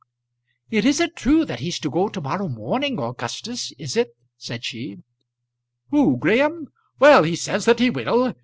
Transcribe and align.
"It 0.71 0.83
isn't 0.83 1.15
true 1.15 1.45
that 1.45 1.59
he's 1.59 1.77
to 1.77 1.91
go 1.91 2.07
to 2.09 2.19
morrow 2.19 2.47
morning, 2.47 2.97
Augustus, 2.97 3.71
is 3.77 3.95
it?" 3.95 4.15
said 4.35 4.63
she. 4.65 4.97
"Who, 5.91 6.17
Graham? 6.17 6.69
Well; 6.97 7.21
he 7.21 7.35
says 7.35 7.65
that 7.65 7.77
he 7.77 7.91
will. 7.91 8.33